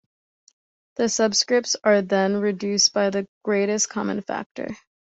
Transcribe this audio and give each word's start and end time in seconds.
The 0.95 1.03
subscripts 1.09 1.75
are 1.83 2.01
then 2.01 2.37
reduced 2.37 2.91
by 2.91 3.11
the 3.11 3.27
greatest 3.43 3.89
common 3.91 4.21
factor. 4.21 4.75